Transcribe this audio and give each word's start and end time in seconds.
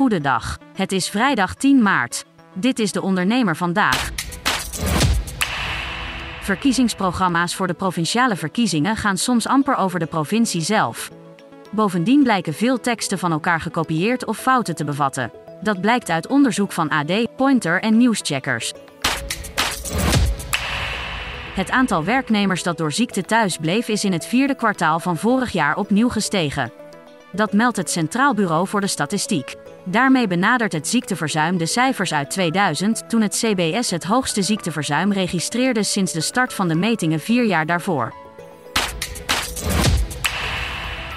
Goedendag. 0.00 0.58
Het 0.74 0.92
is 0.92 1.08
vrijdag 1.08 1.54
10 1.54 1.82
maart. 1.82 2.24
Dit 2.54 2.78
is 2.78 2.92
de 2.92 3.02
ondernemer 3.02 3.56
vandaag. 3.56 4.10
Verkiezingsprogramma's 6.40 7.54
voor 7.54 7.66
de 7.66 7.74
provinciale 7.74 8.36
verkiezingen 8.36 8.96
gaan 8.96 9.16
soms 9.16 9.46
amper 9.46 9.76
over 9.76 9.98
de 9.98 10.06
provincie 10.06 10.60
zelf. 10.60 11.10
Bovendien 11.70 12.22
blijken 12.22 12.54
veel 12.54 12.80
teksten 12.80 13.18
van 13.18 13.32
elkaar 13.32 13.60
gekopieerd 13.60 14.26
of 14.26 14.38
fouten 14.38 14.74
te 14.74 14.84
bevatten. 14.84 15.32
Dat 15.62 15.80
blijkt 15.80 16.10
uit 16.10 16.26
onderzoek 16.26 16.72
van 16.72 16.88
AD, 16.88 17.36
Pointer 17.36 17.80
en 17.80 17.96
nieuwscheckers. 17.96 18.72
Het 21.54 21.70
aantal 21.70 22.04
werknemers 22.04 22.62
dat 22.62 22.78
door 22.78 22.92
ziekte 22.92 23.22
thuis 23.22 23.56
bleef 23.56 23.88
is 23.88 24.04
in 24.04 24.12
het 24.12 24.26
vierde 24.26 24.54
kwartaal 24.54 25.00
van 25.00 25.16
vorig 25.16 25.52
jaar 25.52 25.76
opnieuw 25.76 26.08
gestegen. 26.08 26.79
Dat 27.32 27.52
meldt 27.52 27.76
het 27.76 27.90
Centraal 27.90 28.34
Bureau 28.34 28.66
voor 28.66 28.80
de 28.80 28.86
Statistiek. 28.86 29.54
Daarmee 29.84 30.26
benadert 30.26 30.72
het 30.72 30.88
ziekteverzuim 30.88 31.58
de 31.58 31.66
cijfers 31.66 32.12
uit 32.12 32.30
2000, 32.30 33.08
toen 33.08 33.20
het 33.20 33.34
CBS 33.34 33.90
het 33.90 34.04
hoogste 34.04 34.42
ziekteverzuim 34.42 35.12
registreerde 35.12 35.82
sinds 35.82 36.12
de 36.12 36.20
start 36.20 36.52
van 36.52 36.68
de 36.68 36.74
metingen 36.74 37.20
vier 37.20 37.44
jaar 37.44 37.66
daarvoor. 37.66 38.14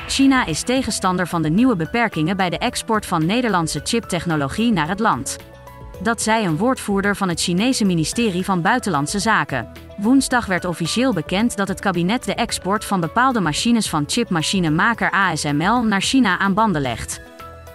China 0.08 0.46
is 0.46 0.62
tegenstander 0.62 1.28
van 1.28 1.42
de 1.42 1.50
nieuwe 1.50 1.76
beperkingen 1.76 2.38
bij 2.38 2.50
de 2.50 2.58
export 2.58 3.06
van 3.06 3.26
Nederlandse 3.26 3.80
chiptechnologie 3.84 4.72
naar 4.72 4.88
het 4.88 5.00
land. 5.00 5.38
Dat 6.02 6.22
zei 6.22 6.46
een 6.46 6.58
woordvoerder 6.58 7.16
van 7.16 7.30
het 7.30 7.42
Chinese 7.42 7.86
ministerie 7.86 8.46
van 8.46 8.62
Buitenlandse 8.62 9.20
Zaken. 9.20 9.83
Woensdag 9.98 10.46
werd 10.46 10.66
officieel 10.66 11.14
bekend 11.14 11.56
dat 11.56 11.68
het 11.68 11.80
kabinet 11.80 12.24
de 12.24 12.34
export 12.34 12.86
van 12.86 13.00
bepaalde 13.00 13.40
machines 13.40 13.90
van 13.90 14.04
chipmachinemaker 14.08 15.12
ASML 15.12 15.84
naar 15.84 16.02
China 16.02 16.40
aan 16.40 16.54
banden 16.54 16.82
legt. 16.82 17.22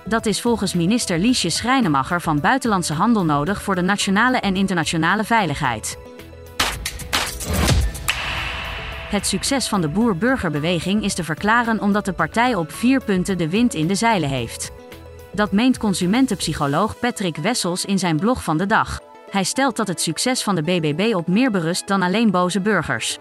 Dat 0.05 0.27
is 0.27 0.41
volgens 0.41 0.75
minister 0.75 1.19
Liesje 1.19 1.51
Schrijnemacher 1.51 2.21
van 2.21 2.41
Buitenlandse 2.41 2.95
Handel 2.95 3.25
nodig 3.25 3.63
voor 3.63 3.75
de 3.75 3.81
nationale 3.81 4.39
en 4.39 4.57
internationale 4.57 5.25
veiligheid. 5.25 5.99
Het 9.11 9.27
succes 9.27 9.69
van 9.69 9.81
de 9.81 9.89
boer-burgerbeweging 9.89 11.05
is 11.05 11.15
te 11.15 11.25
verklaren 11.25 11.81
omdat 11.81 12.05
de 12.05 12.13
partij 12.13 12.55
op 12.55 12.73
vier 12.73 13.05
punten 13.05 13.39
de 13.39 13.49
wind 13.49 13.75
in 13.75 13.87
de 13.87 13.95
zeilen 13.95 14.29
heeft. 14.29 14.71
Dat 15.33 15.53
meent 15.53 15.79
consumentenpsycholoog 15.79 16.99
Patrick 16.99 17.37
Wessels 17.37 17.85
in 17.85 17.99
zijn 17.99 18.17
blog 18.17 18.45
van 18.45 18.59
de 18.59 18.67
dag. 18.67 19.08
Hij 19.31 19.45
stelt 19.45 19.77
dat 19.77 19.89
het 19.89 20.01
succes 20.01 20.43
van 20.43 20.55
de 20.55 20.63
BBB 20.63 21.15
op 21.15 21.27
meer 21.27 21.51
berust 21.51 21.87
dan 21.87 22.03
alleen 22.03 22.31
boze 22.31 22.61
burgers. 22.61 23.19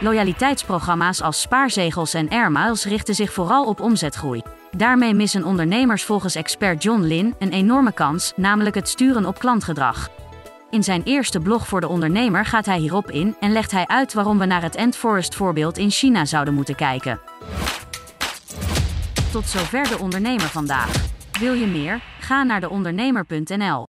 Loyaliteitsprogramma's 0.00 1.22
als 1.22 1.40
spaarzegels 1.40 2.14
en 2.14 2.28
airmiles 2.28 2.84
richten 2.84 3.14
zich 3.14 3.32
vooral 3.32 3.64
op 3.64 3.80
omzetgroei. 3.80 4.42
Daarmee 4.70 5.14
missen 5.14 5.44
ondernemers 5.44 6.04
volgens 6.04 6.34
expert 6.34 6.82
John 6.82 7.00
Lin 7.00 7.34
een 7.38 7.52
enorme 7.52 7.92
kans, 7.92 8.32
namelijk 8.36 8.74
het 8.74 8.88
sturen 8.88 9.26
op 9.26 9.38
klantgedrag. 9.38 10.08
In 10.70 10.82
zijn 10.82 11.02
eerste 11.02 11.40
blog 11.40 11.66
voor 11.66 11.80
de 11.80 11.88
ondernemer 11.88 12.44
gaat 12.44 12.66
hij 12.66 12.78
hierop 12.78 13.10
in 13.10 13.36
en 13.40 13.52
legt 13.52 13.70
hij 13.70 13.86
uit 13.86 14.12
waarom 14.12 14.38
we 14.38 14.44
naar 14.44 14.62
het 14.62 14.74
Endforest 14.74 15.34
voorbeeld 15.34 15.78
in 15.78 15.90
China 15.90 16.24
zouden 16.24 16.54
moeten 16.54 16.74
kijken. 16.74 17.20
Tot 19.32 19.46
zover 19.46 19.88
de 19.88 19.98
ondernemer 19.98 20.48
vandaag. 20.48 21.09
Wil 21.40 21.52
je 21.52 21.66
meer? 21.66 22.00
Ga 22.20 22.42
naar 22.42 22.60
deondernemer.nl. 22.60 23.86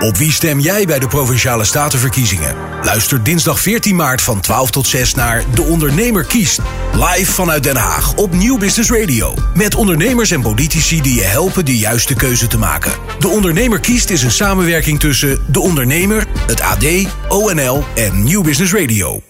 Op 0.00 0.16
wie 0.16 0.32
stem 0.32 0.58
jij 0.58 0.86
bij 0.86 0.98
de 0.98 1.06
Provinciale 1.06 1.64
Statenverkiezingen? 1.64 2.56
Luister 2.82 3.22
dinsdag 3.22 3.60
14 3.60 3.96
maart 3.96 4.22
van 4.22 4.40
12 4.40 4.70
tot 4.70 4.86
6 4.86 5.14
naar 5.14 5.44
De 5.54 5.62
Ondernemer 5.62 6.24
kiest. 6.24 6.60
Live 6.92 7.32
vanuit 7.32 7.62
Den 7.62 7.76
Haag 7.76 8.14
op 8.14 8.32
Nieuw 8.32 8.58
Business 8.58 8.90
Radio. 8.90 9.34
Met 9.54 9.74
ondernemers 9.74 10.30
en 10.30 10.42
politici 10.42 11.00
die 11.00 11.14
je 11.14 11.24
helpen 11.24 11.64
de 11.64 11.78
juiste 11.78 12.14
keuze 12.14 12.46
te 12.46 12.58
maken. 12.58 12.92
De 13.18 13.28
Ondernemer 13.28 13.80
kiest 13.80 14.10
is 14.10 14.22
een 14.22 14.30
samenwerking 14.30 15.00
tussen 15.00 15.52
De 15.52 15.60
Ondernemer, 15.60 16.26
het 16.46 16.60
AD, 16.60 16.84
ONL 17.28 17.84
en 17.94 18.22
Nieuw 18.22 18.42
Business 18.42 18.72
Radio. 18.72 19.22